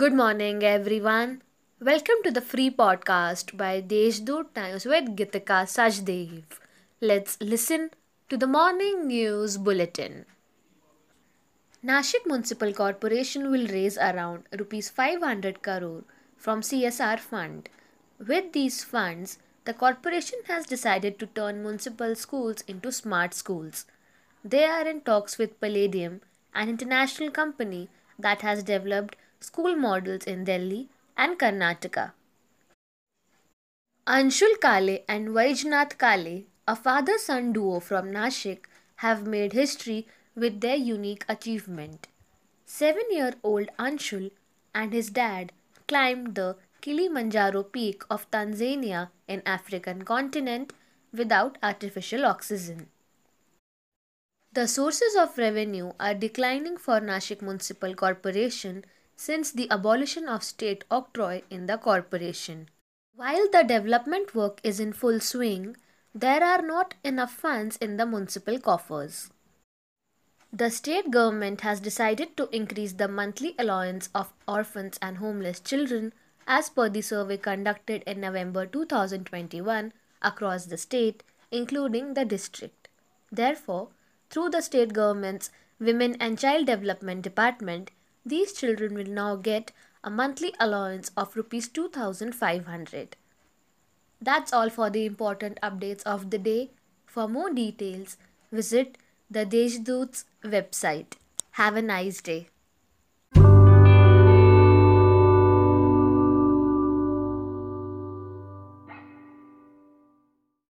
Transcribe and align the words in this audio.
Good 0.00 0.12
morning, 0.12 0.62
everyone. 0.62 1.40
Welcome 1.80 2.16
to 2.24 2.30
the 2.30 2.42
free 2.42 2.70
podcast 2.70 3.56
by 3.56 3.80
Deshdoot 3.80 4.52
Times 4.52 4.84
with 4.84 5.06
Gitika 5.18 5.58
Sajdev. 5.74 6.42
Let's 7.00 7.38
listen 7.40 7.88
to 8.28 8.36
the 8.36 8.48
morning 8.54 9.06
news 9.06 9.56
bulletin. 9.56 10.26
Nashik 11.82 12.26
Municipal 12.26 12.74
Corporation 12.74 13.50
will 13.50 13.66
raise 13.68 13.96
around 13.96 14.42
rupees 14.58 14.90
500 14.90 15.62
crore 15.62 16.04
from 16.36 16.60
CSR 16.60 17.18
fund. 17.18 17.70
With 18.18 18.52
these 18.52 18.84
funds, 18.84 19.38
the 19.64 19.72
corporation 19.72 20.40
has 20.48 20.66
decided 20.66 21.20
to 21.20 21.26
turn 21.26 21.62
municipal 21.62 22.16
schools 22.16 22.64
into 22.74 22.92
smart 22.92 23.32
schools. 23.32 23.86
They 24.44 24.64
are 24.64 24.86
in 24.86 25.00
talks 25.12 25.38
with 25.38 25.60
Palladium, 25.60 26.20
an 26.54 26.68
international 26.68 27.30
company 27.30 27.88
that 28.18 28.42
has 28.42 28.62
developed 28.62 29.16
school 29.40 29.76
models 29.76 30.24
in 30.24 30.44
Delhi 30.44 30.88
and 31.16 31.38
Karnataka. 31.38 32.12
Anshul 34.06 34.60
Kale 34.60 35.00
and 35.08 35.28
Vaijnath 35.30 35.98
Kale, 35.98 36.44
a 36.68 36.76
father 36.76 37.18
son 37.18 37.52
duo 37.52 37.80
from 37.80 38.12
Nashik, 38.12 38.66
have 38.96 39.26
made 39.26 39.52
history 39.52 40.06
with 40.34 40.60
their 40.60 40.76
unique 40.76 41.24
achievement. 41.28 42.08
Seven 42.64 43.04
year 43.10 43.34
old 43.42 43.68
Anshul 43.78 44.30
and 44.74 44.92
his 44.92 45.10
dad 45.10 45.52
climbed 45.88 46.34
the 46.34 46.56
Kilimanjaro 46.80 47.62
peak 47.64 48.04
of 48.10 48.30
Tanzania 48.30 49.10
in 49.26 49.42
African 49.44 50.04
continent 50.04 50.72
without 51.12 51.58
artificial 51.62 52.24
oxygen. 52.24 52.88
The 54.52 54.68
sources 54.68 55.16
of 55.16 55.36
revenue 55.36 55.92
are 55.98 56.14
declining 56.14 56.76
for 56.76 57.00
Nashik 57.00 57.42
Municipal 57.42 57.94
Corporation 57.94 58.84
since 59.16 59.50
the 59.50 59.70
abolition 59.70 60.28
of 60.28 60.44
state 60.44 60.84
octroi 60.90 61.42
in 61.50 61.66
the 61.66 61.78
corporation. 61.78 62.68
While 63.14 63.48
the 63.50 63.62
development 63.62 64.34
work 64.34 64.60
is 64.62 64.78
in 64.78 64.92
full 64.92 65.20
swing, 65.20 65.76
there 66.14 66.44
are 66.44 66.62
not 66.62 66.94
enough 67.02 67.32
funds 67.32 67.76
in 67.78 67.96
the 67.96 68.06
municipal 68.06 68.58
coffers. 68.58 69.30
The 70.52 70.70
state 70.70 71.10
government 71.10 71.62
has 71.62 71.80
decided 71.80 72.36
to 72.36 72.48
increase 72.54 72.92
the 72.92 73.08
monthly 73.08 73.54
allowance 73.58 74.08
of 74.14 74.32
orphans 74.46 74.98
and 75.02 75.18
homeless 75.18 75.60
children 75.60 76.12
as 76.46 76.70
per 76.70 76.88
the 76.88 77.02
survey 77.02 77.36
conducted 77.36 78.02
in 78.06 78.20
November 78.20 78.66
2021 78.66 79.92
across 80.22 80.66
the 80.66 80.78
state, 80.78 81.22
including 81.50 82.14
the 82.14 82.24
district. 82.24 82.88
Therefore, 83.32 83.88
through 84.30 84.50
the 84.50 84.62
state 84.62 84.92
government's 84.92 85.50
Women 85.78 86.16
and 86.20 86.38
Child 86.38 86.66
Development 86.66 87.20
Department, 87.20 87.90
these 88.26 88.52
children 88.52 88.94
will 88.94 89.06
now 89.06 89.36
get 89.36 89.70
a 90.02 90.10
monthly 90.10 90.52
allowance 90.58 91.10
of 91.16 91.36
rupees 91.36 91.68
2500. 91.68 93.16
That's 94.20 94.52
all 94.52 94.68
for 94.68 94.90
the 94.90 95.06
important 95.06 95.60
updates 95.62 96.02
of 96.02 96.30
the 96.30 96.38
day. 96.38 96.70
For 97.06 97.28
more 97.28 97.50
details, 97.52 98.16
visit 98.50 98.98
the 99.30 99.46
Deshdoot's 99.46 100.24
website. 100.42 101.14
Have 101.52 101.76
a 101.76 101.82
nice 101.82 102.20
day. 102.20 102.48